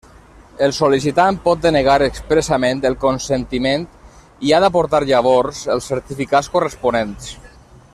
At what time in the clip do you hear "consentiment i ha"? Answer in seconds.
3.05-4.65